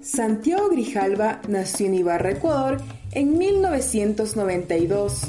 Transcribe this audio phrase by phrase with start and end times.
[0.00, 2.80] Santiago Grijalva nació en Ibarra, Ecuador,
[3.12, 5.22] en 1992.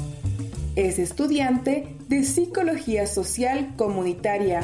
[0.76, 4.62] Es estudiante de Psicología Social Comunitaria.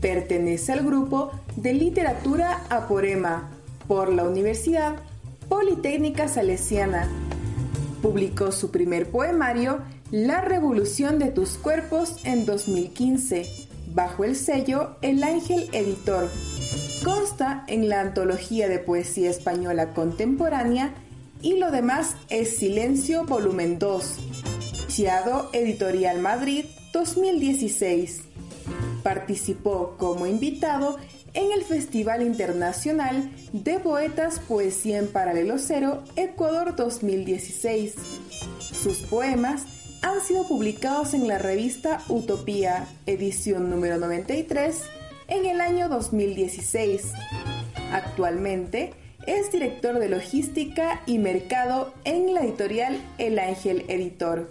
[0.00, 3.50] Pertenece al grupo de Literatura Aporema
[3.88, 4.96] por la Universidad
[5.48, 7.08] Politécnica Salesiana.
[8.02, 9.80] Publicó su primer poemario,
[10.10, 13.46] La Revolución de tus Cuerpos, en 2015,
[13.94, 16.28] bajo el sello El Ángel Editor.
[17.66, 20.94] En la antología de poesía española contemporánea
[21.42, 24.18] y lo demás es Silencio Volumen 2,
[24.86, 28.22] Chiado Editorial Madrid 2016.
[29.02, 30.96] Participó como invitado
[31.32, 37.94] en el Festival Internacional de Poetas Poesía en Paralelo Cero Ecuador 2016.
[38.60, 39.64] Sus poemas
[40.02, 44.82] han sido publicados en la revista Utopía, edición número 93,
[45.28, 47.12] en el año 2016.
[47.92, 48.92] Actualmente
[49.26, 54.50] es director de logística y mercado en la editorial El Ángel Editor.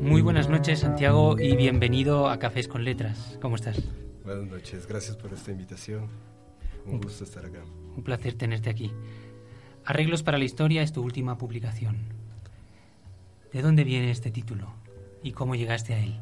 [0.00, 3.38] Muy buenas noches, Santiago, y bienvenido a Cafés con Letras.
[3.42, 3.82] ¿Cómo estás?
[4.24, 6.08] Buenas noches, gracias por esta invitación.
[6.86, 7.62] Un, gusto estar acá.
[7.96, 8.90] Un placer tenerte aquí.
[9.88, 11.96] Arreglos para la historia es tu última publicación.
[13.54, 14.74] ¿De dónde viene este título
[15.22, 16.20] y cómo llegaste a él?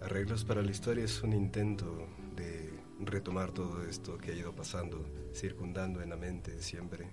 [0.00, 5.06] Arreglos para la historia es un intento de retomar todo esto que ha ido pasando,
[5.32, 7.06] circundando en la mente siempre.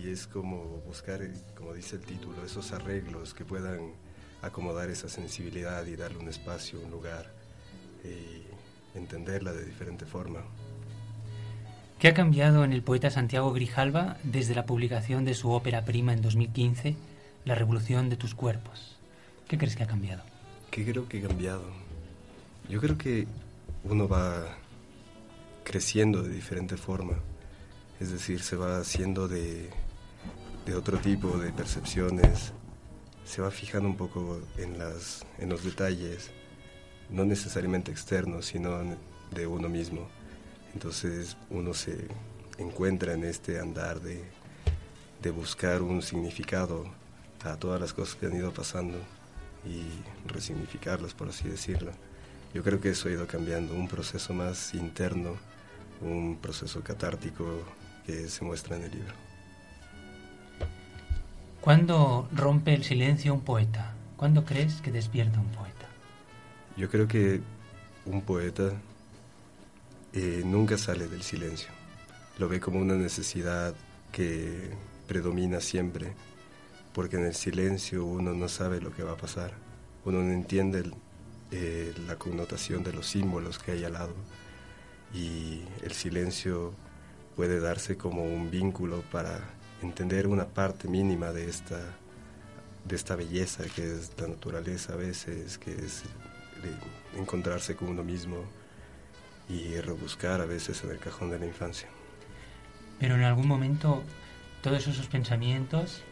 [0.00, 1.22] Y es como buscar,
[1.56, 3.94] como dice el título, esos arreglos que puedan
[4.42, 7.34] acomodar esa sensibilidad y darle un espacio, un lugar,
[8.04, 10.44] y entenderla de diferente forma.
[11.98, 16.12] ¿Qué ha cambiado en el poeta Santiago Grijalva desde la publicación de su ópera prima
[16.12, 16.94] en 2015,
[17.44, 18.96] La revolución de tus cuerpos?
[19.48, 20.22] ¿Qué crees que ha cambiado?
[20.70, 21.64] ¿Qué creo que ha cambiado?
[22.68, 23.26] Yo creo que
[23.82, 24.46] uno va
[25.64, 27.14] creciendo de diferente forma,
[27.98, 29.68] es decir, se va haciendo de,
[30.66, 32.52] de otro tipo de percepciones,
[33.24, 36.30] se va fijando un poco en, las, en los detalles,
[37.10, 38.78] no necesariamente externos, sino
[39.32, 40.08] de uno mismo.
[40.78, 42.06] Entonces uno se
[42.56, 44.22] encuentra en este andar de,
[45.20, 46.84] de buscar un significado
[47.42, 48.96] a todas las cosas que han ido pasando
[49.66, 49.82] y
[50.28, 51.90] resignificarlas, por así decirlo.
[52.54, 55.34] Yo creo que eso ha ido cambiando, un proceso más interno,
[56.00, 57.44] un proceso catártico
[58.06, 59.14] que se muestra en el libro.
[61.60, 63.94] ¿Cuándo rompe el silencio un poeta?
[64.16, 65.88] ¿Cuándo crees que despierta un poeta?
[66.76, 67.40] Yo creo que
[68.06, 68.74] un poeta
[70.12, 71.68] eh, nunca sale del silencio.
[72.38, 73.74] Lo ve como una necesidad
[74.12, 74.70] que
[75.06, 76.12] predomina siempre,
[76.92, 79.52] porque en el silencio uno no sabe lo que va a pasar,
[80.04, 80.84] uno no entiende
[81.50, 84.14] eh, la connotación de los símbolos que hay al lado
[85.14, 86.74] y el silencio
[87.36, 89.40] puede darse como un vínculo para
[89.82, 91.80] entender una parte mínima de esta,
[92.84, 96.02] de esta belleza que es la naturaleza a veces, que es
[97.16, 98.44] encontrarse con uno mismo
[99.48, 101.88] y rebuscar a veces en el cajón de la infancia.
[102.98, 104.02] Pero en algún momento
[104.62, 106.02] todos esos pensamientos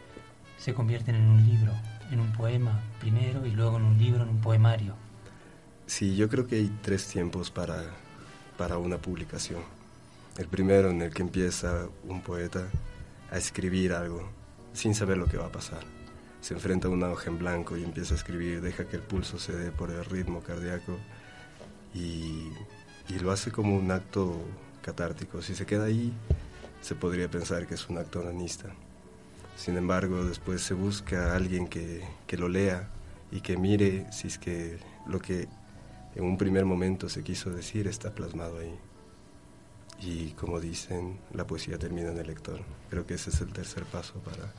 [0.57, 1.73] se convierten en un libro,
[2.11, 4.95] en un poema primero y luego en un libro, en un poemario.
[5.85, 7.83] Sí, yo creo que hay tres tiempos para,
[8.57, 9.61] para una publicación.
[10.37, 12.67] El primero en el que empieza un poeta
[13.31, 14.29] a escribir algo
[14.73, 15.79] sin saber lo que va a pasar.
[16.41, 19.39] Se enfrenta a una hoja en blanco y empieza a escribir, deja que el pulso
[19.39, 20.97] se dé por el ritmo cardíaco
[21.93, 22.51] y,
[23.09, 24.41] y lo hace como un acto
[24.81, 25.41] catártico.
[25.41, 26.13] Si se queda ahí,
[26.81, 28.69] se podría pensar que es un acto onanista.
[29.55, 32.89] Sin embargo, después se busca a alguien que, que, lo lea
[33.31, 35.47] y que mire si es que lo que
[36.15, 38.75] en un primer momento se quiso decir está plasmado ahí.
[39.99, 42.61] Y como dicen, la poesía termina en el lector.
[42.89, 44.53] Creo que ese es el tercer paso para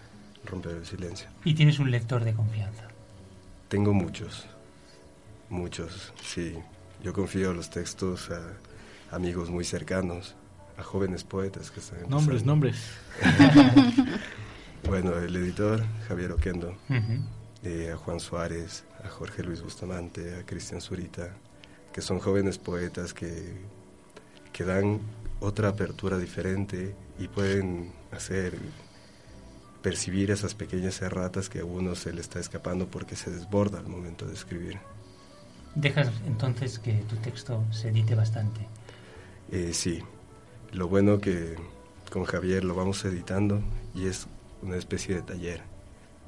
[0.44, 1.28] romper el silencio.
[1.44, 2.88] ¿Y tienes un lector de confianza?
[3.68, 4.46] Tengo muchos,
[5.48, 6.54] muchos, sí.
[7.02, 10.34] Yo confío los textos a amigos muy cercanos,
[10.76, 12.76] a jóvenes poetas que están Nombres, nombres.
[14.84, 17.24] bueno, el editor, Javier Oquendo, uh -huh.
[17.64, 21.36] eh, a Juan Suárez, a Jorge Luis Bustamante, a Cristian Zurita,
[21.92, 23.56] que son jóvenes poetas que,
[24.52, 25.00] que dan
[25.40, 28.58] otra apertura diferente y pueden hacer
[29.82, 33.86] percibir esas pequeñas erratas que a uno se le está escapando porque se desborda al
[33.86, 34.78] momento de escribir.
[35.78, 38.66] ¿Dejas entonces que tu texto se edite bastante?
[39.52, 40.02] Eh, sí,
[40.72, 41.54] lo bueno que
[42.10, 43.62] con Javier lo vamos editando
[43.94, 44.26] y es
[44.60, 45.60] una especie de taller.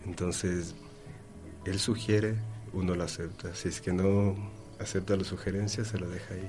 [0.06, 0.76] Entonces
[1.64, 2.36] él sugiere,
[2.72, 3.52] uno lo acepta.
[3.56, 4.36] Si es que no
[4.78, 6.48] acepta la sugerencia, se la deja ahí.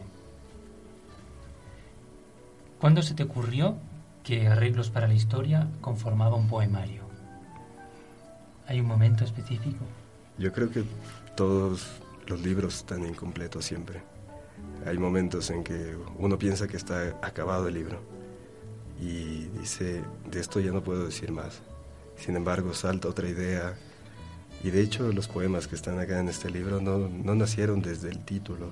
[2.79, 3.77] ¿Cuándo se te ocurrió
[4.23, 7.01] que Arreglos para la Historia conformaba un poemario?
[8.67, 9.85] ¿Hay un momento específico?
[10.37, 10.83] Yo creo que
[11.35, 11.99] todos
[12.31, 14.01] los libros están incompletos siempre.
[14.85, 17.99] Hay momentos en que uno piensa que está acabado el libro
[18.99, 21.61] y dice, de esto ya no puedo decir más.
[22.15, 23.75] Sin embargo, salta otra idea.
[24.63, 28.09] Y de hecho los poemas que están acá en este libro no, no nacieron desde
[28.09, 28.69] el título,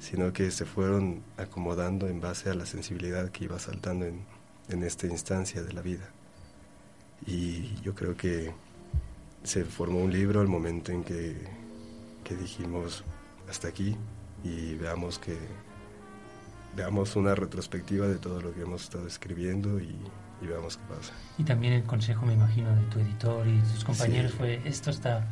[0.00, 4.24] sino que se fueron acomodando en base a la sensibilidad que iba saltando en,
[4.70, 6.08] en esta instancia de la vida.
[7.26, 8.52] Y yo creo que
[9.42, 11.61] se formó un libro al momento en que,
[12.24, 13.04] que dijimos
[13.48, 13.96] hasta aquí
[14.44, 15.38] y veamos que
[16.76, 19.96] veamos una retrospectiva de todo lo que hemos estado escribiendo y,
[20.40, 21.12] veamos qué pasa.
[21.38, 25.24] Y también el consejo, me imagino, de tu editor y tus compañeros fue, esto está,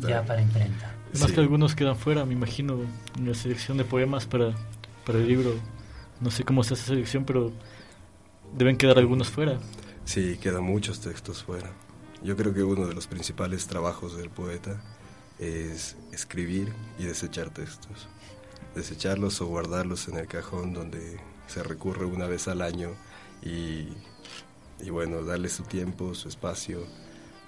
[0.00, 0.92] ya para imprenta.
[1.10, 2.76] Además que algunos quedan fuera, me imagino,
[3.16, 4.52] en la selección de poemas para,
[5.04, 5.54] para el libro.
[6.20, 7.52] No sé cómo está esa selección, pero
[8.56, 9.58] deben quedar algunos fuera.
[10.04, 11.70] Sí, quedan muchos textos fuera.
[12.22, 14.82] Yo creo que uno de los principales trabajos del poeta
[15.38, 18.08] es escribir y desechar textos.
[18.74, 22.90] Desecharlos o guardarlos en el cajón donde se recurre una vez al año
[23.42, 23.88] y,
[24.80, 26.84] y bueno, darle su tiempo, su espacio,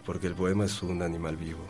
[0.06, 1.66] porque el poema es un animal vivo,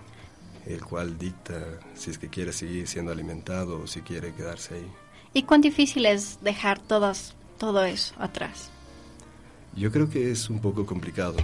[0.66, 4.92] el cual dicta si es que quiere seguir siendo alimentado o si quiere quedarse ahí.
[5.32, 8.70] ¿Y cuán difícil es dejar todas, todo eso atrás?
[9.74, 11.36] Yo creo que es un poco complicado.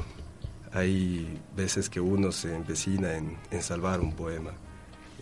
[0.73, 4.53] Hay veces que uno se empecina en, en salvar un poema,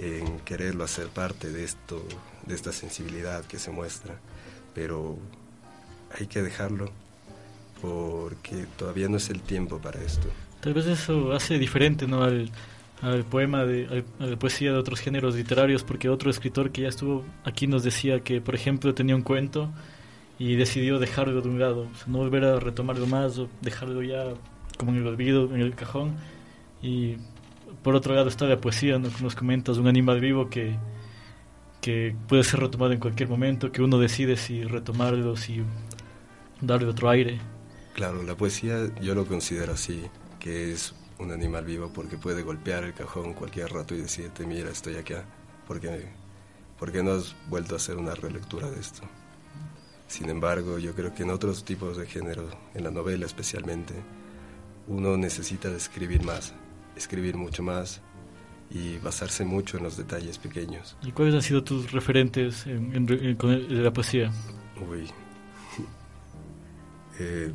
[0.03, 2.05] en quererlo hacer parte de esto,
[2.45, 4.17] de esta sensibilidad que se muestra,
[4.75, 5.17] pero
[6.19, 6.91] hay que dejarlo
[7.81, 10.27] porque todavía no es el tiempo para esto.
[10.61, 12.25] Tal vez eso hace diferente ¿no?
[12.25, 12.51] al,
[13.01, 16.89] al poema, de, a la poesía de otros géneros literarios, porque otro escritor que ya
[16.89, 19.71] estuvo aquí nos decía que, por ejemplo, tenía un cuento
[20.39, 24.25] y decidió dejarlo de un lado, no volver a retomarlo más o dejarlo ya
[24.79, 26.17] como en el olvido, en el cajón.
[26.83, 27.17] Y
[27.83, 29.09] por otro lado está la poesía, ¿no?
[29.21, 30.77] nos comentas, un animal vivo que,
[31.81, 35.63] que puede ser retomado en cualquier momento, que uno decide si retomarlo, si
[36.61, 37.41] darle otro aire.
[37.95, 40.03] Claro, la poesía yo lo considero así,
[40.39, 44.71] que es un animal vivo porque puede golpear el cajón cualquier rato y decirte, mira,
[44.71, 45.25] estoy acá,
[45.67, 46.09] porque
[46.79, 49.03] ¿por qué no has vuelto a hacer una relectura de esto?
[50.09, 53.95] Sin embargo, yo creo que en otros tipos de género, en la novela especialmente,
[54.87, 56.53] uno necesita de escribir más,
[56.97, 58.01] escribir mucho más
[58.71, 60.97] y basarse mucho en los detalles pequeños.
[61.03, 63.07] ¿Y cuáles han sido tus referentes en,
[63.69, 64.31] la poesía?
[64.89, 65.09] Uy.
[67.19, 67.53] Eh,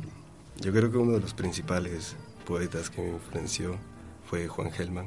[0.60, 2.14] yo creo que uno de los principales
[2.46, 3.76] poetas que me influenció
[4.24, 5.06] fue Juan Gelman.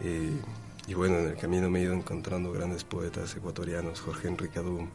[0.00, 0.40] Eh,
[0.86, 4.88] y bueno, en el camino me he ido encontrando grandes poetas ecuatorianos, Jorge Enrique Adum,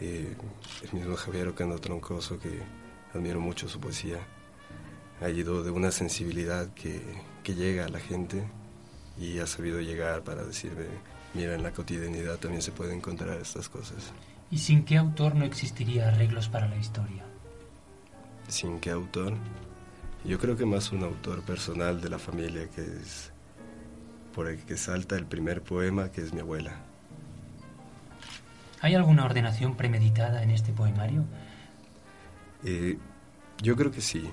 [0.00, 0.34] eh,
[0.82, 2.62] el mismo Javier Ocando Troncoso, que
[3.14, 4.18] admiro mucho su poesía.
[5.20, 7.00] Ha ido de una sensibilidad que,
[7.42, 8.44] que llega a la gente
[9.18, 10.86] y ha sabido llegar para decirme,
[11.34, 14.12] mira, en la cotidianidad también se pueden encontrar estas cosas.
[14.50, 17.24] ¿Y sin qué autor no existiría arreglos para la historia?
[18.50, 19.34] sin qué autor.
[20.24, 23.32] Yo creo que más un autor personal de la familia que es
[24.34, 26.72] por el que salta el primer poema, que es mi abuela.
[28.82, 31.24] ¿Hay alguna ordenación premeditada en este poemario?
[32.64, 32.98] Eh,
[33.62, 34.30] yo creo que sí.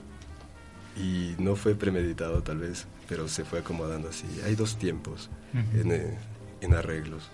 [0.99, 4.25] Y no fue premeditado tal vez, pero se fue acomodando así.
[4.45, 6.17] Hay dos tiempos en, eh,
[6.61, 7.29] en, arreglos.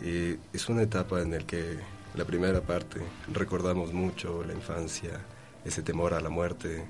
[0.00, 1.78] Eh, es una etapa en la que
[2.14, 3.00] la primera parte
[3.32, 5.20] recordamos mucho la infancia,
[5.64, 6.84] ese temor a la muerte,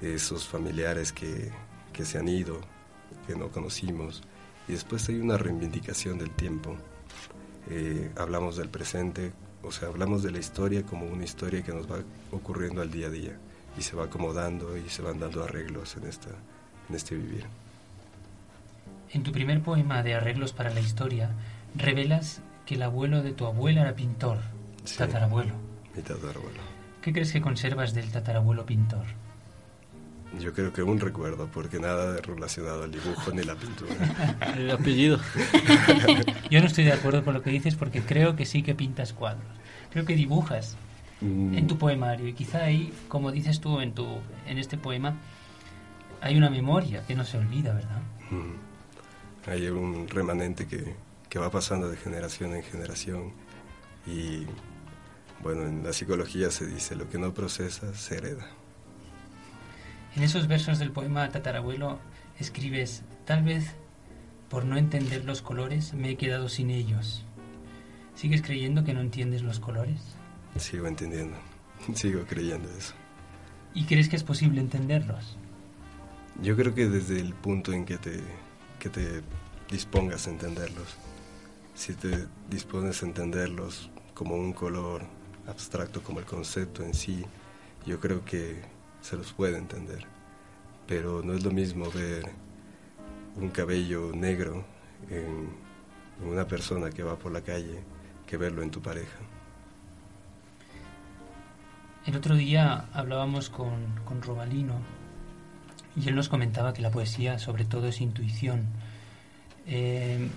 [0.00, 1.50] esos familiares que,
[1.92, 2.58] que se han ido,
[3.26, 4.22] que no conocimos.
[4.68, 6.76] Y después hay una reivindicación del tiempo.
[7.68, 11.90] Eh, hablamos del presente, o sea, hablamos de la historia como una historia que nos
[11.90, 11.98] va
[12.32, 13.38] ocurriendo al día a día
[13.76, 16.30] y se va acomodando y se van dando arreglos en, esta,
[16.88, 17.46] en este vivir.
[19.12, 21.30] En tu primer poema de Arreglos para la Historia,
[21.74, 24.38] revelas que el abuelo de tu abuela era pintor,
[24.96, 25.54] tatarabuelo.
[25.94, 26.60] Mi tatarabuelo.
[27.02, 29.06] ¿Qué crees que conservas del tatarabuelo pintor?
[30.38, 33.94] Yo creo que un recuerdo, porque nada relacionado al dibujo ni la pintura.
[34.56, 35.18] El apellido.
[36.50, 39.12] Yo no estoy de acuerdo con lo que dices porque creo que sí que pintas
[39.12, 39.44] cuadros.
[39.90, 40.76] Creo que dibujas.
[41.20, 44.06] En tu poemario y quizá ahí, como dices tú en, tu,
[44.46, 45.16] en este poema,
[46.20, 48.00] hay una memoria que no se olvida, ¿verdad?
[48.30, 49.50] Mm.
[49.50, 50.94] Hay un remanente que,
[51.28, 53.32] que va pasando de generación en generación
[54.06, 54.46] y
[55.42, 58.46] bueno, en la psicología se dice, lo que no procesa se hereda.
[60.16, 61.98] En esos versos del poema Tatarabuelo
[62.38, 63.74] escribes, tal vez
[64.48, 67.24] por no entender los colores me he quedado sin ellos.
[68.14, 70.00] ¿Sigues creyendo que no entiendes los colores?
[70.56, 71.36] Sigo entendiendo,
[71.94, 72.94] sigo creyendo eso.
[73.74, 75.36] ¿Y crees que es posible entenderlos?
[76.42, 78.20] Yo creo que desde el punto en que te,
[78.78, 79.22] que te
[79.70, 80.96] dispongas a entenderlos,
[81.74, 85.02] si te dispones a entenderlos como un color
[85.46, 87.24] abstracto, como el concepto en sí,
[87.86, 88.62] yo creo que
[89.00, 90.06] se los puede entender.
[90.86, 92.30] Pero no es lo mismo ver
[93.36, 94.64] un cabello negro
[95.08, 95.70] en,
[96.22, 97.82] una persona que va por la calle
[98.26, 99.18] que verlo en tu pareja.
[102.06, 104.74] El otro día hablábamos con, con Robalino
[105.96, 108.64] y él nos comentaba que la poesía sobre todo es intuición.
[109.66, 110.28] Eh,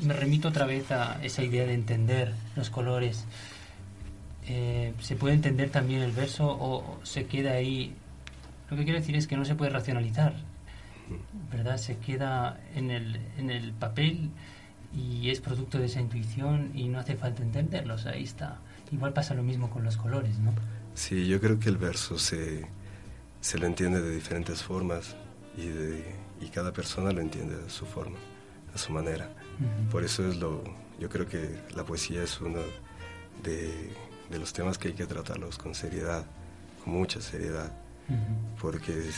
[0.00, 3.26] me remito otra vez a esa idea de entender los colores.
[4.46, 7.94] Eh, ¿Se puede entender también el verso o se queda ahí?
[8.68, 10.34] Lo que quiero decir es que no se puede racionalizar,
[11.52, 11.76] ¿verdad?
[11.76, 14.30] Se queda en el, en el papel
[14.94, 18.58] y es producto de esa intuición y no hace falta entenderlos, ahí está.
[18.90, 20.52] Igual pasa lo mismo con los colores, ¿no?
[20.94, 22.66] Sí, yo creo que el verso se,
[23.40, 25.16] se lo entiende de diferentes formas
[25.56, 28.18] y, de, y cada persona lo entiende de su forma,
[28.74, 29.30] a su manera.
[29.90, 30.62] Por eso es lo,
[30.98, 32.60] yo creo que la poesía es uno
[33.42, 33.90] de,
[34.30, 36.26] de los temas que hay que tratarlos con seriedad,
[36.84, 37.72] con mucha seriedad,
[38.60, 39.10] porque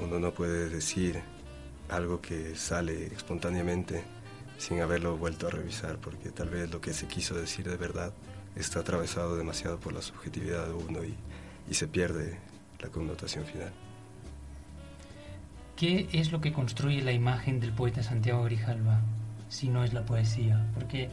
[0.00, 1.20] uno no puede decir
[1.88, 4.02] algo que sale espontáneamente
[4.58, 8.12] sin haberlo vuelto a revisar, porque tal vez lo que se quiso decir de verdad
[8.56, 11.14] está atravesado demasiado por la subjetividad de uno y,
[11.68, 12.38] y se pierde
[12.80, 13.72] la connotación final.
[15.76, 19.00] ¿Qué es lo que construye la imagen del poeta Santiago Grijalva
[19.48, 20.64] si no es la poesía?
[20.74, 21.10] Porque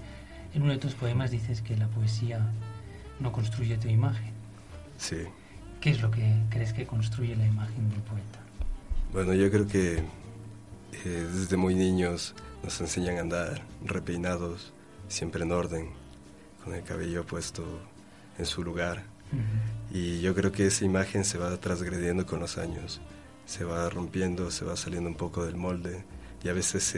[0.53, 2.51] en uno de tus poemas dices que la poesía
[3.19, 4.33] no construye tu imagen.
[4.97, 5.23] Sí.
[5.79, 8.39] ¿Qué es lo que crees que construye la imagen del poeta?
[9.11, 14.73] Bueno, yo creo que eh, desde muy niños nos enseñan a andar repeinados,
[15.07, 15.89] siempre en orden,
[16.63, 17.63] con el cabello puesto
[18.37, 19.03] en su lugar,
[19.93, 23.01] y yo creo que esa imagen se va transgrediendo con los años,
[23.45, 26.03] se va rompiendo, se va saliendo un poco del molde
[26.43, 26.95] y a veces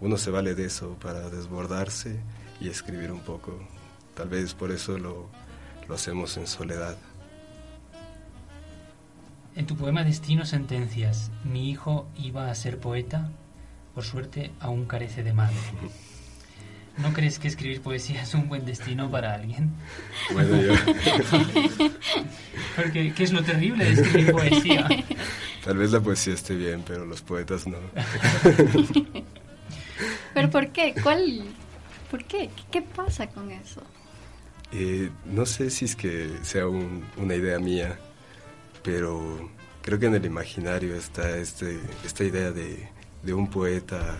[0.00, 2.20] uno se vale de eso para desbordarse
[2.60, 3.58] y escribir un poco.
[4.14, 5.28] Tal vez por eso lo,
[5.88, 6.96] lo hacemos en soledad.
[9.54, 13.30] En tu poema Destino Sentencias, mi hijo iba a ser poeta,
[13.96, 15.56] por suerte aún carece de madre.
[16.98, 19.70] ¿No crees que escribir poesía es un buen destino para alguien?
[20.34, 20.74] Bueno, yo...
[22.76, 24.86] Porque, ¿qué es lo terrible de escribir poesía?
[25.64, 27.78] Tal vez la poesía esté bien, pero los poetas no.
[30.34, 30.94] ¿Pero por qué?
[31.02, 31.44] ¿Cuál?
[32.10, 32.50] ¿Por qué?
[32.70, 33.82] ¿Qué pasa con eso?
[34.72, 37.98] Eh, no sé si es que sea una idea mía,
[38.82, 39.50] pero
[39.80, 42.94] creo que en el imaginario está este, esta idea de,
[43.26, 44.16] de un poeta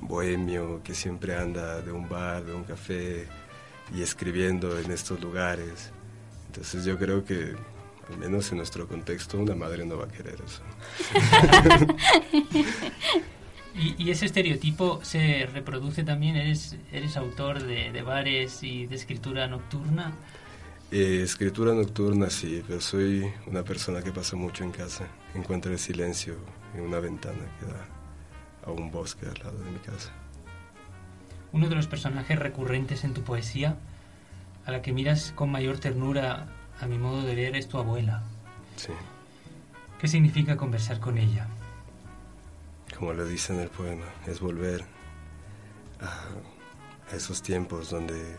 [0.00, 3.28] bohemio que siempre anda de un bar, de un café
[3.94, 5.92] y escribiendo en estos lugares.
[6.48, 7.54] Entonces yo creo que,
[8.10, 10.60] al menos en nuestro contexto, una madre no va a querer eso.
[13.98, 16.34] ¿Y, ese estereotipo se reproduce también?
[16.36, 20.12] ¿Eres, eres autor de, bares y de escritura nocturna?
[20.90, 25.06] Eh, escritura nocturna sí, pero soy una persona que pasa mucho en casa.
[25.32, 26.34] Encuentro el silencio
[26.74, 28.01] en una ventana que da
[28.64, 30.10] a un bosque al lado de mi casa.
[31.52, 33.76] Uno de los personajes recurrentes en tu poesía,
[34.64, 36.48] a la que miras con mayor ternura,
[36.80, 38.22] a mi modo de ver, es tu abuela.
[38.76, 38.92] Sí.
[40.00, 41.46] ¿Qué significa conversar con ella?
[42.96, 44.84] Como lo dice en el poema, es volver
[46.00, 48.38] a, esos tiempos donde,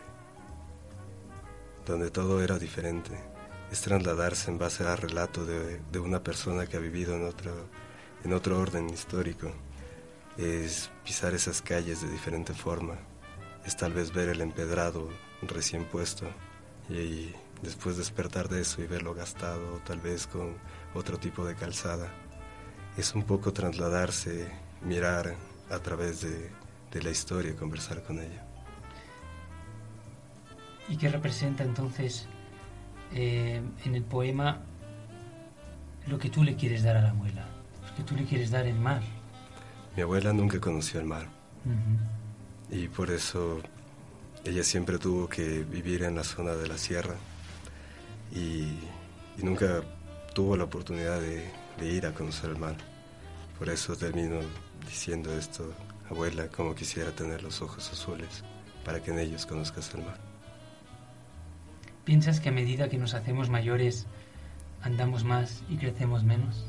[1.86, 3.12] donde todo era diferente.
[3.70, 7.68] Es trasladarse en base al relato de, de una persona que ha vivido en otro,
[8.24, 9.52] en otro orden histórico
[10.36, 12.94] es pisar esas calles de diferente forma,
[13.64, 15.08] es tal vez ver el empedrado
[15.42, 16.26] recién puesto
[16.88, 20.54] y, después despertar de eso y verlo gastado, tal vez con
[20.94, 22.12] otro tipo de calzada.
[22.96, 24.48] Es un poco trasladarse,
[24.82, 25.34] mirar
[25.70, 26.50] a través de,
[27.00, 28.44] la historia y conversar con ella.
[30.88, 32.28] ¿Y qué representa entonces
[33.12, 34.60] eh, en el poema
[36.06, 37.48] lo que tú le quieres dar a la abuela?
[37.88, 39.02] Lo que tú le quieres dar en mar.
[39.96, 41.28] Mi abuela nunca conoció el mar
[42.70, 43.60] y por eso
[44.44, 47.14] ella siempre tuvo que vivir en la zona de la sierra
[48.34, 48.78] y,
[49.42, 49.82] nunca
[50.34, 51.50] tuvo la oportunidad de,
[51.82, 52.76] ir a conocer el mar.
[53.58, 54.40] Por eso termino
[54.86, 55.72] diciendo esto,
[56.08, 58.42] abuela, como quisiera tener los ojos azules
[58.84, 60.18] para que en ellos conozcas el mar.
[62.04, 64.06] ¿Piensas que a medida que nos hacemos mayores
[64.82, 66.64] andamos más y crecemos menos?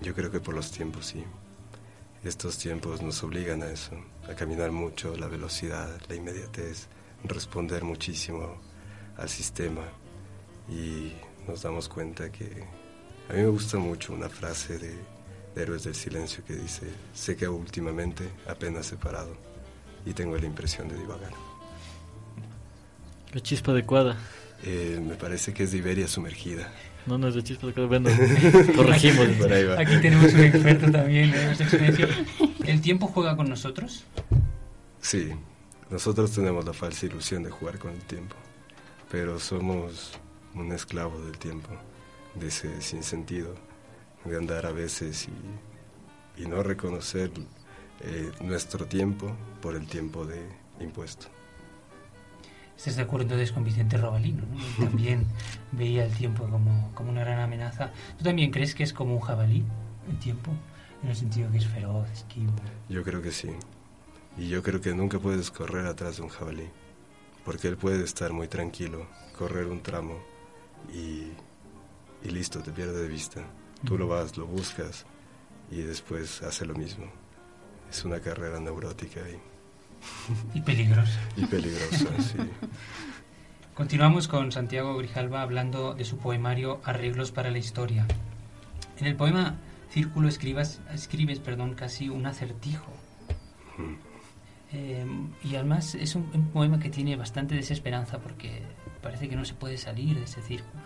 [0.00, 1.24] Yo creo que por los tiempos sí
[2.24, 3.92] Estos tiempos nos obligan a eso,
[4.30, 6.86] a caminar mucho, la velocidad, la inmediatez,
[7.24, 8.60] responder muchísimo
[9.16, 9.82] al sistema
[10.68, 11.12] y
[11.48, 12.44] nos damos cuenta que
[13.28, 14.94] a mí me gusta mucho una frase de,
[15.54, 19.36] Héroes del Silencio que dice, sé que últimamente apenas he parado
[20.06, 21.32] y tengo la impresión de divagar.
[23.32, 24.16] La chispa adecuada.
[24.64, 26.72] Eh, me parece que es de Iberia sumergida.
[27.06, 27.88] No, no es de chispa adecuada.
[27.88, 28.10] Bueno,
[28.76, 29.26] corregimos.
[29.38, 29.80] Por ahí va.
[29.80, 31.32] Aquí tenemos un experto también.
[32.66, 34.04] ¿El tiempo juega con nosotros?
[35.00, 35.30] Sí,
[35.90, 38.36] nosotros tenemos la falsa ilusión de jugar con el tiempo,
[39.10, 40.12] pero somos
[40.54, 41.70] un esclavo del tiempo,
[42.34, 43.54] de ese sinsentido,
[44.24, 47.30] de andar a veces y, y no reconocer
[48.00, 50.48] eh, nuestro tiempo por el tiempo de
[50.80, 51.26] impuesto.
[52.76, 54.84] Estás de acuerdo entonces con Vicente Robalino, ¿no?
[54.84, 55.26] también
[55.72, 57.92] veía el tiempo como, como una gran amenaza.
[58.18, 59.64] ¿Tú también crees que es como un jabalí
[60.10, 60.50] el tiempo?
[61.02, 62.52] En el sentido que es feroz, esquivo.
[62.88, 63.50] Yo creo que sí.
[64.36, 66.68] Y yo creo que nunca puedes correr atrás de un jabalí,
[67.44, 70.18] porque él puede estar muy tranquilo, correr un tramo
[70.92, 71.32] y,
[72.26, 73.42] y listo, te pierde de vista.
[73.84, 75.04] Tú lo vas, lo buscas
[75.70, 77.06] y después hace lo mismo.
[77.90, 79.51] Es una carrera neurótica y,
[80.54, 81.20] y peligrosa.
[81.36, 82.38] y peligrosa, sí.
[83.74, 88.06] Continuamos con Santiago Grijalva hablando de su poemario Arreglos para la Historia.
[88.98, 89.56] En el poema
[89.92, 92.90] Círculo escribas, escribes perdón, casi un acertijo.
[94.72, 95.04] Eh,
[95.44, 98.62] y además es un, poema que tiene bastante desesperanza porque
[99.02, 100.82] parece que no se puede salir de ese círculo.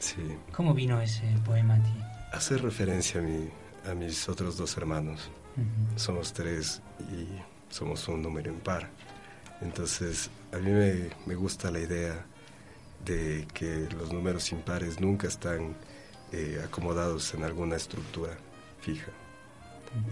[0.00, 0.36] Sí.
[0.52, 1.92] ¿Cómo vino ese poema a ti?
[2.32, 5.30] Hace referencia a, a mis otros dos hermanos.
[5.94, 6.82] Somos tres
[7.12, 7.28] y
[7.70, 8.90] somos un número impar.
[9.60, 12.26] Entonces, a mí me, me, gusta la idea
[13.04, 15.74] de que los números impares nunca están
[16.32, 18.36] eh, acomodados en alguna estructura
[18.80, 19.10] fija.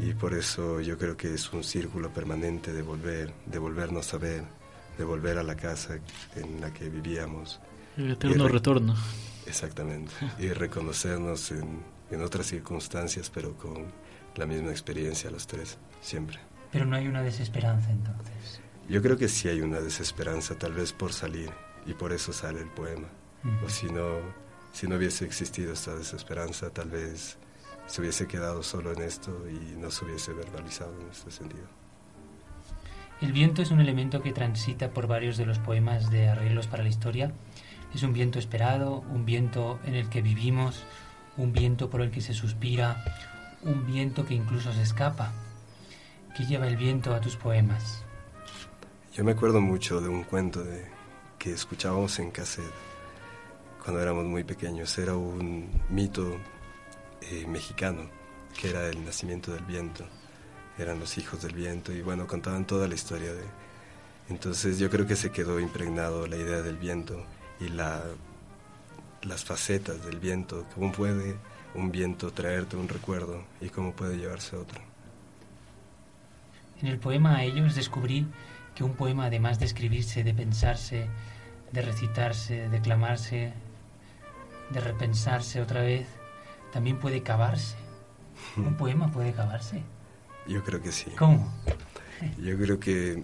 [0.00, 4.18] Y por eso yo creo que es un círculo permanente de volver, de volvernos a
[4.18, 4.42] ver,
[4.96, 5.98] de volver a la casa
[6.34, 7.60] en la que vivíamos.
[7.96, 8.94] El eterno retorno.
[9.46, 10.12] Exactamente.
[10.38, 13.84] y reconocernos en, en otras circunstancias, pero con
[14.36, 16.38] la misma experiencia los tres, siempre.
[16.72, 18.60] Pero no hay una desesperanza entonces.
[18.88, 21.50] Yo creo que sí hay una desesperanza, tal vez por salir,
[21.86, 23.08] y por eso sale el poema.
[23.64, 24.18] O si no,
[24.72, 27.38] si no hubiese existido esta desesperanza, tal vez
[27.86, 31.66] se hubiese quedado solo en esto y no se hubiese verbalizado en este sentido.
[33.20, 36.82] El viento es un elemento que transita por varios de los poemas de arreglos para
[36.82, 37.32] la historia.
[37.94, 40.84] Es un viento esperado, un viento en el que vivimos,
[41.36, 43.02] un viento por el que se suspira,
[43.62, 45.32] un viento que incluso se escapa.
[46.36, 48.02] ¿Qué lleva el viento a tus poemas?
[49.14, 50.62] Yo me acuerdo mucho de un cuento
[51.38, 52.74] que escuchábamos en cassette
[53.82, 54.98] cuando éramos muy pequeños.
[54.98, 56.36] Era un mito
[57.22, 58.02] eh, mexicano,
[58.60, 60.04] que era el nacimiento del viento.
[60.76, 63.44] Eran los hijos del viento y bueno, contaban toda la historia de...
[64.28, 67.24] Entonces yo creo que se quedó impregnado la idea del viento
[67.60, 68.02] y la,
[69.22, 71.36] las facetas del viento, cómo puede
[71.74, 74.95] un viento traerte un recuerdo y cómo puede llevarse otro.
[76.82, 78.26] En el poema a ellos descubrí
[78.74, 81.08] que un poema, además de escribirse, de pensarse,
[81.72, 83.52] de recitarse, de declamarse,
[84.70, 86.06] de repensarse otra vez,
[86.72, 87.76] también puede cavarse.
[88.56, 89.82] ¿Un poema puede cavarse?
[90.46, 91.10] Yo creo que sí.
[91.16, 91.52] ¿Cómo?
[92.38, 93.22] Yo creo que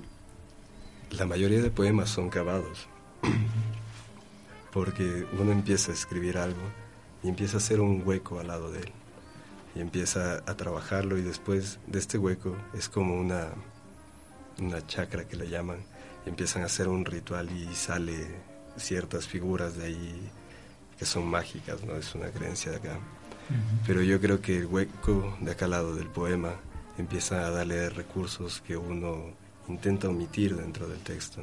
[1.10, 2.88] la mayoría de poemas son cavados.
[4.72, 6.62] Porque uno empieza a escribir algo
[7.22, 8.92] y empieza a hacer un hueco al lado de él.
[9.74, 13.48] Y empieza a trabajarlo y después de este hueco es como una,
[14.58, 15.78] una chacra que le llaman.
[16.26, 18.26] Y empiezan a hacer un ritual y sale
[18.76, 20.30] ciertas figuras de ahí
[20.98, 21.96] que son mágicas, ¿no?
[21.96, 22.98] Es una creencia de acá.
[23.86, 26.54] Pero yo creo que el hueco de acá al lado del poema
[26.98, 29.32] empieza a darle recursos que uno
[29.68, 31.42] intenta omitir dentro del texto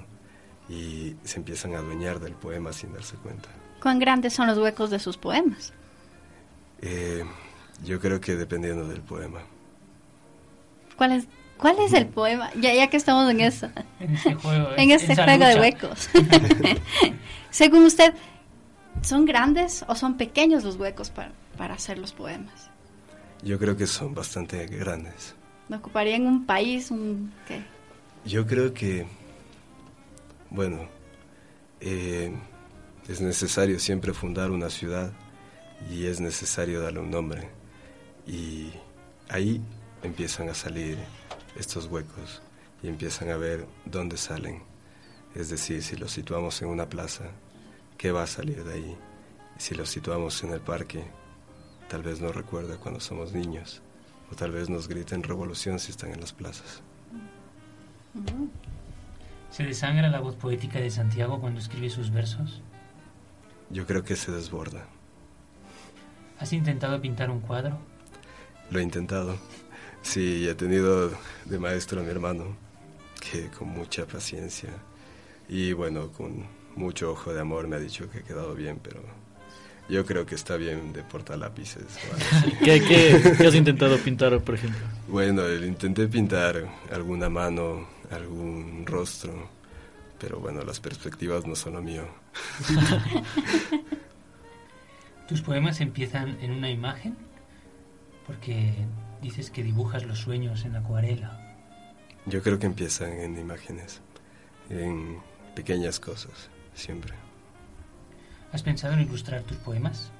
[0.69, 3.49] y se empiezan a adueñar del poema sin darse cuenta.
[3.81, 5.73] ¿Cuán grandes son los huecos de sus poemas?
[6.81, 7.25] Eh,
[7.83, 9.41] yo creo que dependiendo del poema.
[10.97, 12.51] ¿Cuál es, cuál es el poema?
[12.59, 13.69] Ya, ya que estamos en eso.
[13.99, 16.09] En este juego, en este juego de huecos.
[17.49, 18.13] Según usted,
[19.01, 22.69] ¿son grandes o son pequeños los huecos para, para hacer los poemas?
[23.41, 25.35] Yo creo que son bastante grandes.
[25.69, 26.91] ¿Me ocuparían un país?
[26.91, 27.61] Un, ¿qué?
[28.25, 29.07] Yo creo que,
[30.49, 30.79] bueno,
[31.79, 32.35] eh,
[33.07, 35.11] es necesario siempre fundar una ciudad
[35.89, 37.49] y es necesario darle un nombre.
[38.29, 38.71] Y
[39.27, 39.59] ahí
[40.03, 40.99] empiezan a salir
[41.57, 42.43] estos huecos
[42.83, 44.61] y empiezan a ver dónde salen.
[45.33, 47.25] Es decir, si los situamos en una plaza,
[47.97, 48.97] ¿qué va a salir de ahí?
[49.57, 51.03] Si los situamos en el parque,
[51.87, 53.81] tal vez no recuerda cuando somos niños.
[54.31, 56.83] o tal vez nos griten revolución si están en las plazas.
[59.49, 62.61] ¿Se desangra la voz poética de Santiago cuando escribe sus versos?
[63.71, 64.85] Yo creo que se desborda.
[66.39, 67.79] ¿Has intentado pintar un cuadro?
[68.71, 69.37] Lo he intentado.
[70.01, 71.11] Sí, he tenido
[71.45, 72.55] de maestro a mi hermano,
[73.19, 74.69] que con mucha paciencia
[75.49, 79.01] y bueno, con mucho ojo de amor me ha dicho que ha quedado bien, pero
[79.89, 81.85] yo creo que está bien de portalápices.
[82.63, 84.79] ¿Qué, qué, qué has intentado pintar, por ejemplo?
[85.07, 89.49] Bueno, intenté pintar alguna mano, algún rostro,
[90.19, 92.03] pero bueno, las perspectivas no son lo mío.
[95.27, 97.17] ¿Tus poemas empiezan en una imagen?
[98.29, 98.75] Porque
[99.23, 101.57] dices que dibujas los sueños en acuarela.
[102.27, 104.01] Yo creo que empiezan en imágenes,
[104.69, 105.17] en
[105.55, 107.15] pequeñas cosas, siempre.
[108.51, 110.11] ¿Has pensado en ilustrar tus poemas?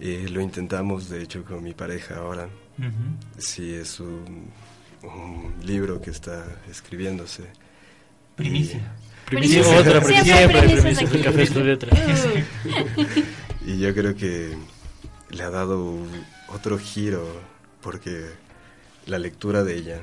[0.00, 2.50] Eh, lo intentamos, de hecho, con mi pareja ahora.
[3.38, 4.50] Sí, es un,
[5.62, 7.44] libro que está escribiéndose.
[8.36, 8.82] Primicia.
[9.24, 10.46] Primicia, otra primicia,
[13.66, 14.54] y yo creo que
[15.30, 16.02] le ha dado
[16.54, 17.24] otro giro,
[17.82, 18.30] porque
[19.06, 20.00] la lectura de ella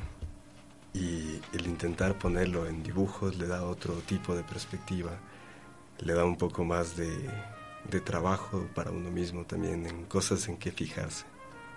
[0.94, 5.12] y el intentar ponerlo en dibujos le da otro tipo de perspectiva,
[6.00, 7.30] le da un poco más de,
[7.90, 11.26] de trabajo para uno mismo también, en cosas en que fijarse,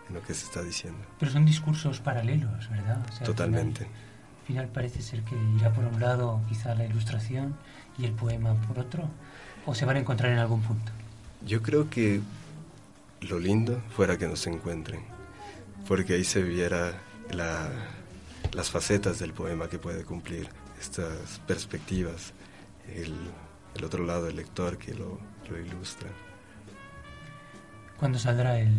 [0.09, 1.01] en lo que se está diciendo.
[1.19, 3.05] Pero son discursos paralelos, ¿verdad?
[3.25, 3.85] Totalmente.
[3.85, 7.57] Al final, parece ser que irá por un lado quizá la ilustración
[7.99, 9.09] y el poema por otro,
[9.67, 10.93] o se van a encontrar en algún punto.
[11.45, 12.21] Yo creo que
[13.23, 15.05] lo lindo fuera que nos encuentren,
[15.87, 16.93] porque ahí se viera
[17.31, 17.71] la,
[18.53, 20.49] las facetas del poema que puede cumplir,
[20.81, 22.33] estas perspectivas,
[22.95, 23.15] el,
[23.75, 25.19] el otro lado, el lector que lo,
[25.51, 26.09] lo ilustra.
[27.99, 28.79] ¿Cuándo saldrá el...?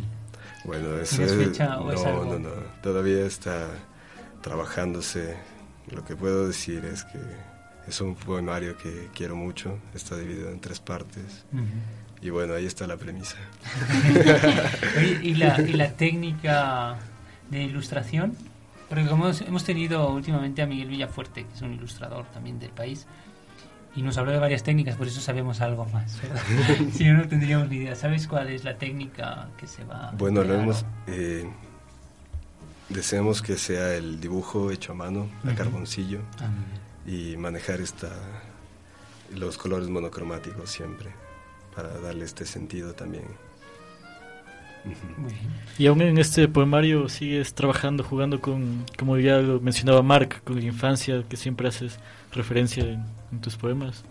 [0.63, 2.25] Bueno, eso es, fecha o es algo?
[2.25, 2.49] no, no,
[2.81, 3.67] todavía está
[4.41, 5.37] trabajándose.
[5.89, 7.19] Lo que puedo decir es que
[7.87, 11.45] es un poemario que quiero mucho, está dividido en tres partes.
[12.21, 13.37] Y bueno, ahí está la premisa.
[15.23, 16.97] ¿y, la, ¿y la técnica
[17.49, 18.35] de ilustración?
[18.89, 23.05] Porque como hemos tenido últimamente a Miguel Villafuerte, que es un ilustrador también del país,
[23.95, 26.19] y nos habló de varias técnicas, por eso sabemos algo más.
[26.93, 27.95] si no, no tendríamos ni idea.
[27.95, 30.85] ¿Sabes cuál es la técnica que se va Bueno, lo hemos...
[31.07, 31.49] Eh,
[32.89, 36.49] deseamos que sea el dibujo hecho a mano, a carboncillo, ah,
[37.09, 38.09] y manejar esta,
[39.35, 41.11] los colores monocromáticos siempre,
[41.75, 43.25] para darle este sentido también.
[45.77, 50.57] Y aún en este poemario sigues trabajando, jugando con, como ya lo mencionaba Mark, con
[50.57, 51.99] la infancia, que siempre haces
[52.31, 54.03] referencia en, tus poemas.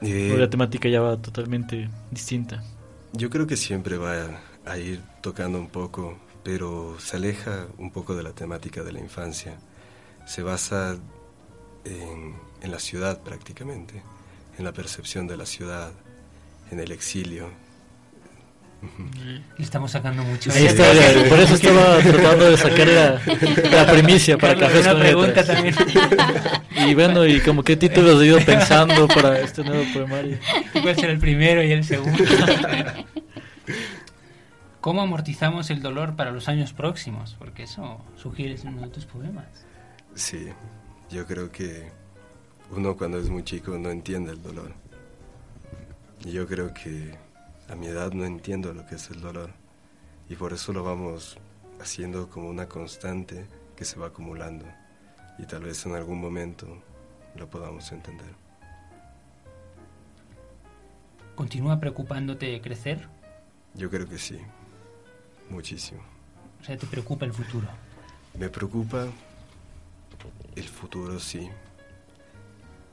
[0.00, 2.62] Eh, la temática ya va totalmente distinta.
[3.12, 8.14] Yo creo que siempre va a ir tocando un poco, pero se aleja un poco
[8.14, 9.58] de la temática de la infancia.
[10.26, 10.96] Se basa
[11.84, 14.02] en, en la ciudad prácticamente,
[14.58, 15.92] en la percepción de la ciudad,
[16.72, 17.50] en el exilio,
[19.58, 20.50] estamos sacando mucho.
[20.50, 25.74] por eso estaba tratando de sacar la, primicia para Cafés con pregunta también.
[26.76, 30.38] Y bueno, y como qué títulos he ido pensando para este nuevo poemario.
[30.72, 32.18] ¿Cuál será el primero y el segundo?
[34.80, 37.36] ¿Cómo amortizamos el dolor para los años próximos?
[37.38, 39.46] Porque eso sugieres en uno de tus poemas.
[40.14, 40.48] Sí,
[41.08, 41.88] yo creo que
[42.72, 44.81] uno cuando es muy chico no entiende el dolor.
[46.24, 47.16] Y yo creo que
[47.68, 49.50] a mi edad no entiendo lo que es el dolor
[50.28, 51.36] y por eso lo vamos
[51.80, 54.64] haciendo como una constante que se va acumulando
[55.38, 56.82] y tal vez en algún momento
[57.34, 58.34] lo podamos entender.
[61.34, 63.08] ¿Continúa preocupándote crecer?
[63.74, 64.38] Yo creo que sí,
[65.50, 66.02] muchísimo.
[66.60, 67.66] O sea, ¿te preocupa el futuro?
[68.38, 69.06] Me preocupa
[70.54, 71.48] el futuro, sí,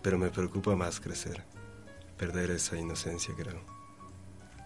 [0.01, 1.43] pero me preocupa más crecer,
[2.19, 3.63] perder esa inocencia, creo.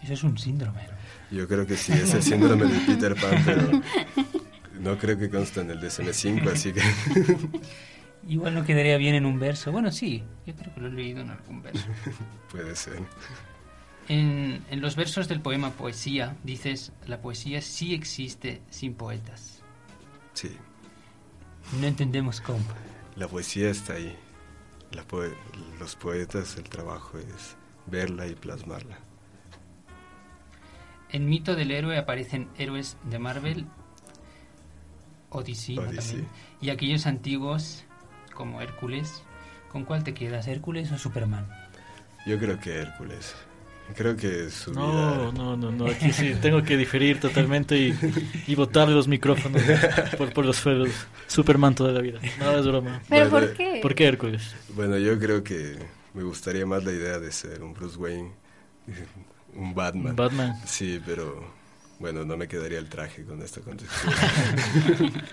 [0.01, 0.81] Eso es un síndrome.
[1.31, 3.81] Yo creo que sí, es el síndrome de Peter Pan, pero
[4.81, 6.81] no creo que conste en el DSM-5, así que...
[8.27, 9.71] Igual no quedaría bien en un verso.
[9.71, 11.85] Bueno, sí, yo creo que lo he leído en algún verso.
[12.51, 12.99] Puede ser.
[14.07, 19.61] En, en, los versos del poema Poesía dices, la poesía sí existe sin poetas.
[20.33, 20.55] Sí.
[21.79, 22.63] No entendemos cómo.
[23.15, 24.15] La poesía está ahí.
[25.79, 27.55] Los poetas, el trabajo es
[27.87, 28.97] verla y plasmarla.
[31.09, 33.67] En Mito del Héroe aparecen héroes de Marvel,
[35.29, 35.79] Odyssey,
[36.61, 37.85] y aquellos antiguos
[38.33, 39.23] como Hércules.
[39.71, 41.47] ¿Con cuál te quedas, Hércules o Superman?
[42.25, 43.35] Yo creo que Hércules.
[43.95, 47.93] Creo que su no, no, no, no, aquí sí tengo que diferir totalmente y,
[48.47, 49.61] y botar los micrófonos
[50.17, 50.89] por, por los suelos.
[51.27, 52.19] Superman toda la vida.
[52.39, 53.01] Nada es broma.
[53.09, 53.79] ¿Pero por qué?
[53.81, 54.55] ¿Por qué Hércules?
[54.69, 55.77] Bueno, yo creo que
[56.13, 58.31] me gustaría más la idea de ser un Bruce Wayne,
[59.55, 60.15] un Batman.
[60.15, 60.55] Batman.
[60.65, 61.53] Sí, pero
[61.99, 64.13] bueno, no me quedaría el traje con esta concepción.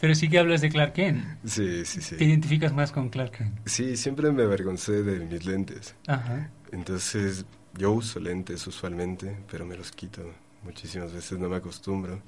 [0.00, 1.24] Pero sí que hablas de Clark Kent.
[1.46, 2.16] Sí, sí, sí.
[2.16, 3.66] ¿Te identificas más con Clark Kent?
[3.66, 5.94] Sí, siempre me avergoncé de mis lentes.
[6.06, 6.50] Ajá.
[6.74, 10.22] Entonces, yo uso lentes usualmente, pero me los quito.
[10.64, 12.20] Muchísimas veces no me acostumbro.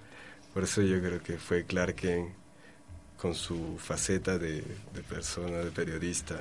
[0.55, 2.31] Por eso yo creo que fue Clark Kent
[3.17, 4.63] con su faceta de,
[4.95, 6.39] de persona, de periodista,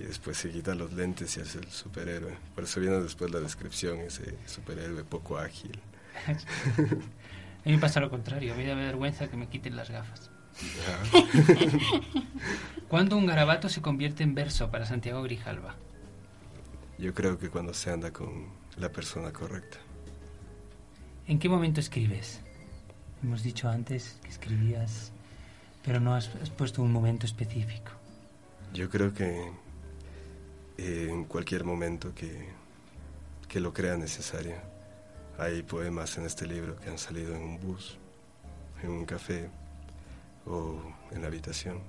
[0.00, 2.34] y después se quita los lentes y hace el superhéroe.
[2.54, 5.78] Por eso viene después la descripción, ese superhéroe poco ágil.
[6.26, 9.88] A mí me pasa lo contrario, a mí me da vergüenza que me quiten las
[9.90, 10.30] gafas.
[12.88, 15.74] ¿Cuándo un garabato se convierte en verso para Santiago Grijalva?
[16.98, 19.78] Yo creo que cuando se anda con la persona correcta.
[21.26, 22.40] ¿En qué momento escribes?
[23.22, 25.12] Hemos dicho antes que escribías,
[25.84, 27.90] pero no has, has puesto un momento específico.
[28.72, 29.50] Yo creo que
[30.76, 32.48] eh, en cualquier momento que,
[33.48, 34.56] que lo crea necesario.
[35.38, 37.96] Hay poemas en este libro que han salido en un bus,
[38.82, 39.48] en un café
[40.46, 40.80] o
[41.12, 41.80] en la habitación.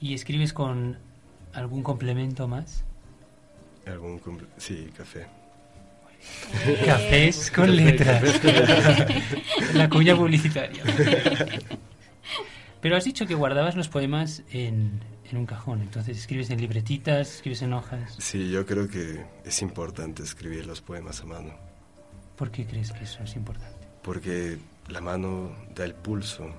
[0.00, 0.98] ¿Y escribes con
[1.54, 2.84] algún complemento más?
[3.86, 5.26] Algún comple- sí, café.
[6.86, 8.40] Cafés con letras.
[9.74, 10.82] La cuña publicitaria.
[12.80, 17.36] Pero has dicho que guardabas los poemas en, en un cajón, entonces escribes en libretitas,
[17.36, 18.14] escribes en hojas.
[18.18, 21.54] Sí, yo creo que es importante escribir los poemas a mano,
[22.36, 23.86] ¿Por qué crees que eso es importante?
[24.02, 26.50] porque la mano da el pulso,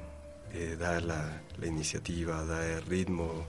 [0.54, 3.46] eh, da la, la iniciativa, da el ritmo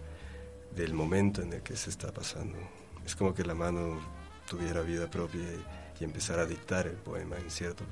[0.77, 2.57] del momento en el que se está pasando.
[3.05, 4.01] Es como que la mano
[4.49, 5.65] tuviera vida propia y,
[6.01, 7.85] y empezara a dictar el poema en cierto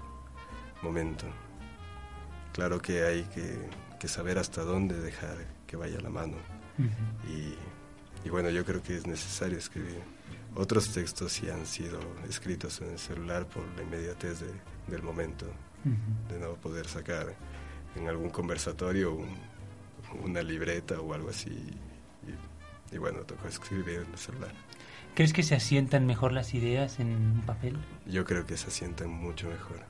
[0.82, 1.26] momento.
[2.52, 3.68] Claro que hay que,
[3.98, 6.36] que saber hasta dónde dejar que vaya la mano.
[7.28, 7.54] Y,
[8.26, 10.00] y bueno, yo creo que es necesario escribir.
[10.54, 14.52] Otros textos sí han sido escritos en el celular por la inmediatez de-
[14.88, 15.46] del momento,
[16.28, 17.34] de no poder sacar
[17.96, 19.38] en algún conversatorio un-
[20.22, 21.70] una libreta o algo así.
[22.92, 24.52] Y, bueno, tocó escribir en el celular.
[25.14, 27.76] ¿Crees que se asientan mejor las ideas en un papel?
[28.06, 29.80] Yo creo que se asientan mucho mejor.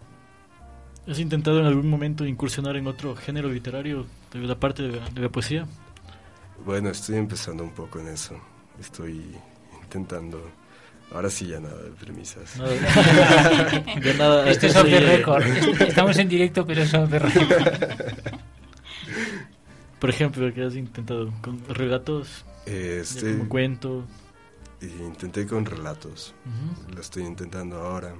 [1.06, 5.08] ¿Has intentado en algún momento incursionar en otro género literario de la parte de la,
[5.08, 5.66] de la poesía?
[6.64, 8.36] Bueno, estoy empezando un poco en eso.
[8.80, 9.36] Estoy
[9.82, 10.50] intentando...
[11.12, 12.56] Ahora sí ya nada de premisas.
[12.56, 12.70] Nada.
[14.00, 14.48] De nada.
[14.48, 15.44] Esto es off the eh, record.
[15.80, 17.68] Estamos en directo, pero es off the record.
[19.98, 24.04] Por ejemplo, que has intentado con relatos, Estoy- como cuento.
[24.80, 26.34] intenté con relatos.
[26.44, 26.94] Ujú.
[26.94, 28.14] Lo estoy intentando ahora.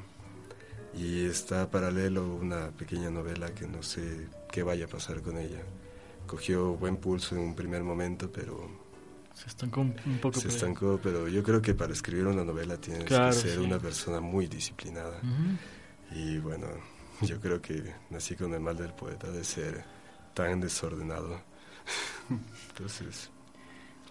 [0.95, 5.61] Y está paralelo una pequeña novela que no sé qué vaya a pasar con ella.
[6.27, 8.69] Cogió buen pulso en un primer momento, pero
[9.35, 10.39] Se estancó un, poco.
[10.39, 11.01] se estancó.
[11.03, 13.59] Pero yo creo que para escribir una novela tienes Claro, que ser sí.
[13.59, 15.19] una persona muy disciplinada.
[15.19, 16.19] Ujú.
[16.19, 16.67] Y bueno,
[17.23, 19.83] yo creo que nací con el mal del poeta de ser
[20.35, 21.41] tan desordenado.
[22.69, 23.31] Entonces,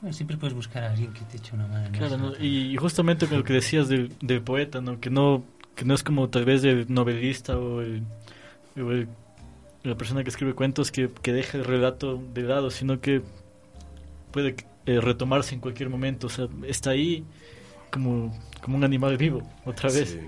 [0.02, 1.90] Bueno, siempre puedes buscar a alguien que te eche una mano.
[1.92, 2.18] Claro.
[2.18, 2.36] ¿no?
[2.44, 5.00] y justamente con lo que decías del, del poeta, ¿no?
[5.00, 5.44] Que no
[5.76, 8.04] que no es como tal vez el novelista o, el,
[8.78, 9.08] o el-
[9.84, 13.22] la persona que escribe cuentos que, que deja el relato de lado, sino que
[14.32, 17.24] puede eh, retomarse en cualquier momento, o sea, está ahí
[17.92, 20.10] como, como un animal vivo, otra vez.
[20.10, 20.20] sí.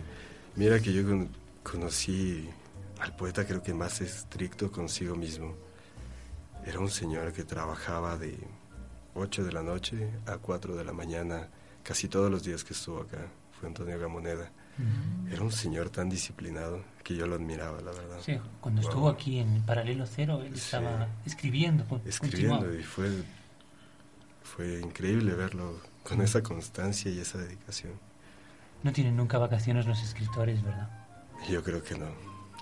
[0.56, 1.30] Mira que yo con-
[1.62, 2.48] conocí
[3.00, 5.56] al poeta creo que más estricto consigo mismo.
[6.66, 8.38] Era un señor que trabajaba de
[9.16, 11.48] 8 de la noche a 4 de la mañana
[11.84, 13.20] casi todos los días que estuvo acá.
[13.60, 14.52] Fue Antonio Gamoneda.
[14.80, 15.34] Ujú.
[15.34, 18.18] Era un señor tan disciplinado que yo lo admiraba, la verdad.
[18.26, 18.90] Sí, cuando Wow.
[18.90, 20.62] estuvo aquí en Paralelo Cero, él Sí.
[20.66, 21.84] estaba escribiendo.
[22.06, 22.80] Escribiendo continuaba.
[22.82, 23.24] y fue,
[24.44, 27.94] fue increíble verlo con esa constancia y esa dedicación.
[28.82, 30.90] No tienen nunca vacaciones los escritores, ¿verdad?
[31.50, 32.08] Yo creo que no.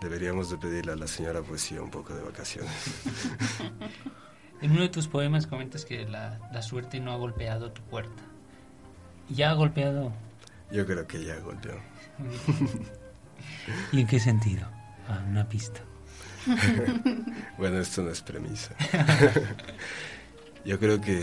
[0.01, 2.71] Deberíamos de pedirle a la señora poesía un poco de vacaciones.
[4.61, 8.23] En uno de tus poemas comentas que la, la suerte no ha golpeado tu puerta.
[9.29, 10.11] ¿Ya ha golpeado?
[10.71, 11.73] Yo creo que ya golpeó.
[13.91, 14.67] ¿Y en qué sentido?
[15.07, 15.81] Ah, una pista.
[17.57, 18.75] Bueno, esto no es premisa.
[20.65, 21.21] Yo creo que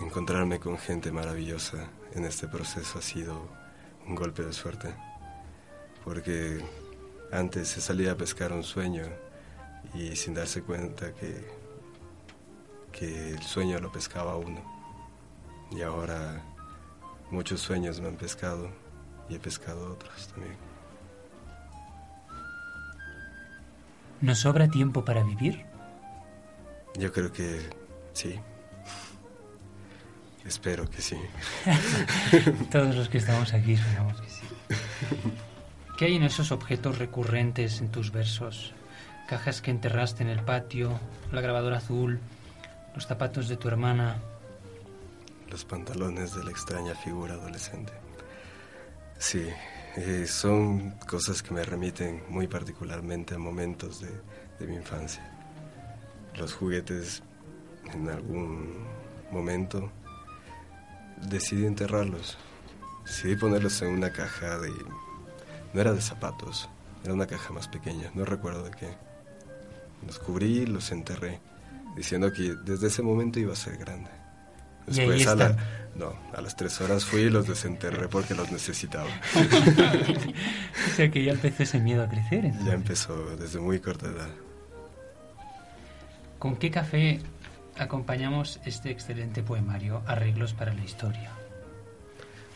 [0.00, 3.48] encontrarme con gente maravillosa en este proceso ha sido
[4.06, 4.94] un golpe de suerte.
[6.04, 6.60] Porque
[7.32, 9.04] antes se salía a pescar un sueño
[9.94, 11.61] y sin darse cuenta que,
[12.92, 14.60] que el sueño lo pescaba uno.
[15.70, 16.42] Y ahora
[17.30, 18.70] muchos sueños me han pescado
[19.28, 20.56] y he pescado otros también.
[24.20, 25.64] ¿Nos sobra tiempo para vivir?
[26.96, 27.58] Yo creo que
[28.12, 28.38] sí.
[30.44, 31.16] Espero que sí.
[32.70, 34.42] Todos los que estamos aquí esperamos que sí.
[35.98, 38.74] ¿Qué hay en esos objetos recurrentes en tus versos?
[39.28, 40.98] Cajas que enterraste en el patio,
[41.32, 42.20] la grabadora azul,
[42.94, 44.20] los zapatos de tu hermana.
[45.50, 47.92] Los pantalones de la extraña figura adolescente.
[49.18, 49.48] Sí,
[50.26, 54.10] son cosas que me remiten muy particularmente a momentos de,
[54.58, 55.22] de mi infancia.
[56.36, 57.22] Los juguetes
[57.92, 58.86] en algún
[59.30, 59.90] momento
[61.28, 62.38] decidí enterrarlos.
[63.04, 64.70] Decidí ponerlos en una caja de...
[65.72, 66.68] No era de zapatos,
[67.04, 68.94] era una caja más pequeña, no recuerdo de qué.
[70.06, 71.40] Los cubrí y los enterré,
[71.96, 74.10] diciendo que desde ese momento iba a ser grande.
[75.28, 75.56] A la-
[75.94, 79.08] no, a las tres horas fui y los desenterré porque los necesitaba.
[80.92, 82.44] O sea que ya empezó ese miedo a crecer.
[82.44, 82.66] entonces.
[82.66, 84.28] Ya empezó desde muy corta edad.
[86.38, 87.20] ¿Con qué café
[87.78, 91.30] acompañamos este excelente poemario, Arreglos para la Historia?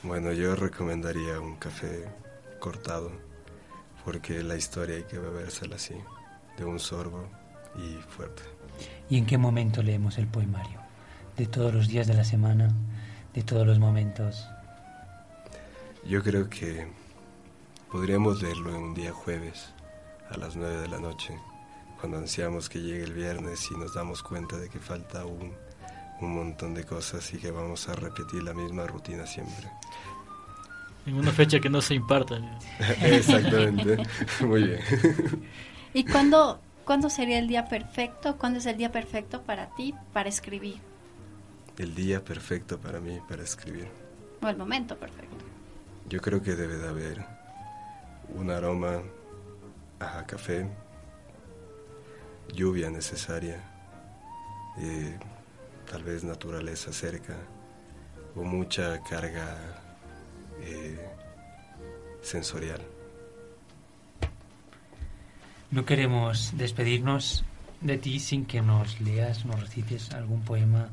[0.03, 2.07] Bueno, yo recomendaría un café
[2.59, 3.11] cortado,
[4.05, 5.95] porque la historia hay que bebérsela así,
[6.59, 7.29] de un sorbo
[7.77, 8.43] y fuerte.
[9.09, 10.81] ¿Y en qué momento leemos el poemario?
[11.37, 12.73] ¿De todos los días de la semana?
[13.35, 14.47] ¿De todos los momentos?
[16.05, 16.87] Yo creo que
[17.91, 19.73] podríamos leerlo en un día jueves,
[20.31, 21.39] a las nueve de la noche,
[22.01, 25.53] cuando ansiamos que llegue el viernes y nos damos cuenta de que falta aún
[26.21, 29.71] un montón de cosas y que vamos a repetir la misma rutina siempre.
[31.05, 32.37] En una fecha que no se imparta.
[33.03, 33.99] Exactamente,
[34.41, 34.81] muy bien.
[35.95, 38.39] ¿Y cuándo, cuándo sería el día perfecto?
[38.39, 40.79] ¿Cuándo es el día perfecto para ti para escribir?
[41.77, 43.89] El día perfecto para mí para escribir.
[44.41, 45.45] O el momento perfecto.
[46.09, 47.27] Yo creo que debe de haber
[48.35, 49.03] un aroma
[49.99, 50.67] a café,
[52.55, 53.61] lluvia necesaria,
[54.79, 55.19] eh,
[55.91, 57.35] tal vez naturaleza cerca
[58.37, 59.57] o mucha carga
[60.61, 60.99] eh,
[62.23, 62.96] sensorial.
[65.77, 67.45] No queremos despedirnos
[67.83, 70.89] de ti sin que nos leas, nos recites algún poema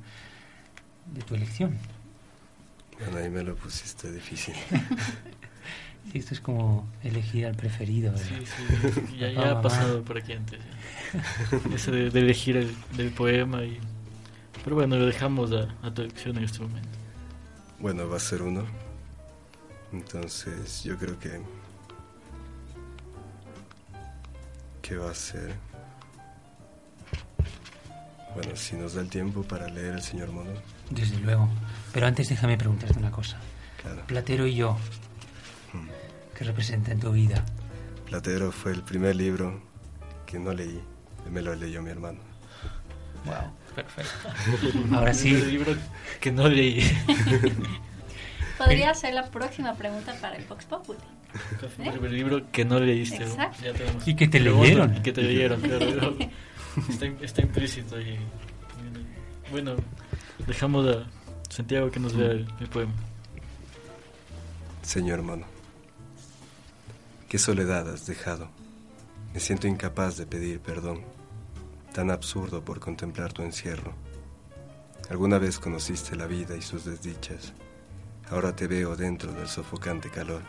[1.05, 1.77] de tu elección.
[2.99, 4.53] Bueno, ahí me lo pusiste difícil.
[6.11, 8.11] Sí, esto es como elegir al preferido.
[8.11, 8.27] ¿verdad?
[8.27, 10.59] Sí, sí, ya, ya Papá, ha pasado por aquí antes.
[10.59, 11.59] ya.
[11.75, 13.63] Eso de, de elegir el, del poema.
[13.63, 13.79] Y...
[14.65, 16.89] Pero bueno, lo dejamos a, a tu elección en este momento.
[17.79, 18.65] Bueno, va a ser uno.
[19.93, 21.39] Entonces, yo creo que.
[24.83, 25.55] ¿Qué va a ser?
[28.35, 30.51] Bueno, si nos da el tiempo para leer El Señor Mono,
[30.89, 31.49] Desde luego.
[31.93, 33.37] Pero antes déjame preguntarte una cosa.
[33.81, 34.05] claro.
[34.07, 34.77] Platero y yo,
[36.37, 37.43] ¿qué representa en tu vida?
[38.07, 39.61] Platero fue el primer libro
[40.25, 40.81] que no leí.
[41.31, 42.19] Me lo leyó mi hermano.
[43.25, 44.29] Wow, perfecto.
[44.95, 45.73] Ahora El sí, libro
[46.19, 46.81] que no leí.
[48.57, 50.99] Podría ser la próxima pregunta para el Vox Populi.
[52.03, 53.23] El libro que no leíste.
[53.23, 53.63] Exacto.
[53.63, 54.97] Ya tenemos- Y que te leyeron.
[54.97, 56.15] y que te leyeron, claro.
[56.89, 58.19] está, está implícito ahí.
[59.51, 59.75] Bueno,
[60.47, 61.05] dejamos a
[61.49, 62.93] Santiago que nos lea el, el poema.
[64.81, 65.45] Señor Mono,
[67.29, 68.49] qué soledad has dejado.
[69.33, 71.01] Me siento incapaz de pedir perdón,
[71.93, 73.93] tan absurdo por contemplar tu encierro.
[75.09, 77.53] Alguna vez conociste la vida y sus desdichas.
[78.29, 80.41] Ahora te veo dentro del sofocante calor.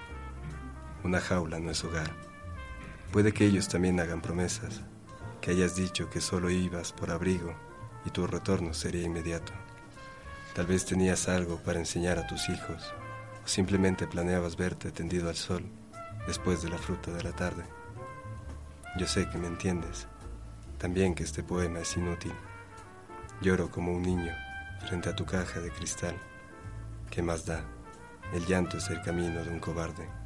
[1.05, 2.11] Una jaula no es hogar.
[3.13, 4.81] Puede que ellos también hagan promesas,
[5.43, 7.55] que hayas dicho que solo ibas por abrigo
[8.07, 9.53] y tu retorno sería inmediato.
[10.55, 12.95] Tal vez tenías algo para enseñar a tus hijos,
[13.45, 15.65] o simplemente planeabas verte tendido al sol
[16.27, 17.65] después de la fruta de la tarde.
[18.97, 20.09] Yo sé que me entiendes,
[20.79, 22.33] también que este poema es inútil.
[23.43, 24.33] Lloro como un niño
[24.89, 26.17] frente a tu caja de cristal.
[27.11, 27.63] ¿Qué más da?
[28.33, 30.24] El llanto es el camino de un cobarde.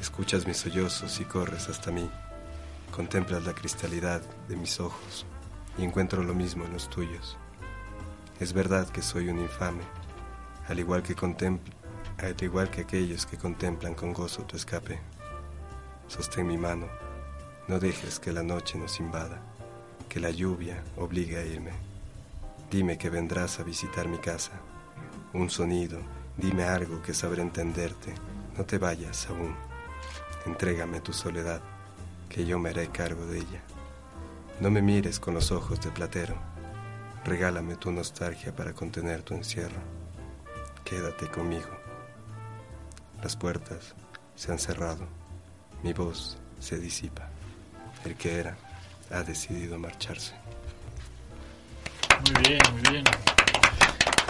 [0.00, 2.08] Escuchas mis sollozos y corres hasta mí.
[2.90, 5.26] Contemplas la cristalidad de mis ojos
[5.78, 7.36] y encuentro lo mismo en los tuyos.
[8.40, 9.82] Es verdad que soy un infame,
[10.68, 11.14] al igual que
[12.18, 14.98] al igual que aquellos que contemplan con gozo tu escape.
[16.08, 16.86] Sostén mi mano,
[17.68, 19.40] no dejes que la noche nos invada,
[20.08, 21.72] que la lluvia obligue a irme.
[22.70, 24.52] Dime que vendrás a visitar mi casa.
[25.32, 26.00] Un sonido,
[26.36, 28.14] dime algo que sabré entenderte.
[28.56, 29.65] No te vayas aún.
[30.46, 31.60] Entrégame tu soledad,
[32.28, 33.60] que yo me haré cargo de ella.
[34.60, 36.34] No me mires con los ojos de platero.
[37.24, 39.80] Regálame tu nostalgia para contener tu encierro.
[40.84, 41.68] Quédate conmigo.
[43.22, 43.94] Las puertas,
[44.36, 45.06] se han cerrado,
[45.82, 47.28] mi voz se disipa.
[48.04, 48.56] El que era
[49.10, 50.34] ha decidido marcharse.
[52.32, 53.04] Muy bien, muy bien.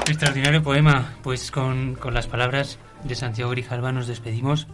[0.07, 1.15] Extraordinario poema.
[1.23, 4.67] Pues con, con las palabras de Santiago Grijalva nos despedimos.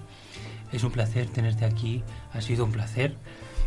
[0.73, 2.03] Es un placer tenerte aquí,
[2.33, 3.17] ha sido un placer.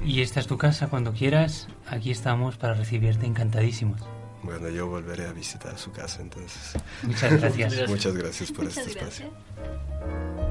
[0.03, 1.67] Y esta es tu casa cuando quieras.
[1.87, 4.01] Aquí estamos para recibirte encantadísimos.
[4.43, 6.73] Bueno, yo volveré a visitar su casa entonces.
[7.03, 7.89] Muchas gracias.
[7.89, 10.44] Muchas gracias por Muchas este espacio.